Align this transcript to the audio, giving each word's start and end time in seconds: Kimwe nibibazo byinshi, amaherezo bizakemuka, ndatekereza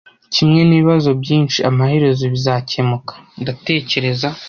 Kimwe 0.33 0.61
nibibazo 0.63 1.09
byinshi, 1.21 1.59
amaherezo 1.69 2.23
bizakemuka, 2.33 3.13
ndatekereza 3.41 4.27